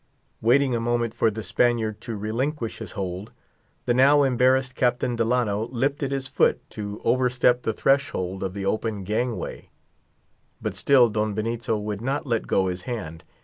Waiting 0.41 0.73
a 0.75 0.79
moment 0.79 1.13
for 1.13 1.29
the 1.29 1.43
Spaniard 1.43 2.01
to 2.01 2.17
relinquish 2.17 2.79
his 2.79 2.93
hold, 2.93 3.29
the 3.85 3.93
now 3.93 4.23
embarrassed 4.23 4.73
Captain 4.73 5.15
Delano 5.15 5.67
lifted 5.67 6.09
his 6.09 6.27
foot, 6.27 6.67
to 6.71 6.99
overstep 7.03 7.61
the 7.61 7.71
threshold 7.73 8.41
of 8.41 8.55
the 8.55 8.65
open 8.65 9.03
gangway; 9.03 9.69
but 10.59 10.73
still 10.73 11.07
Don 11.07 11.35
Benito 11.35 11.77
would 11.77 12.01
not 12.01 12.25
let 12.25 12.47
go 12.47 12.65
his 12.65 12.81
hand. 12.89 13.23